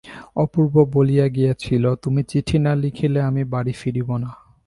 অপূর্ব 0.35 0.75
বলিয়া 0.93 1.27
গিয়াছিল, 1.27 1.83
তুমি 1.95 2.21
চিঠি 2.23 2.57
না 2.59 2.71
লিখিলে 2.75 3.19
আমি 3.21 3.41
বাড়ি 3.43 3.73
ফিরিব 3.73 4.09
না। 4.17 4.29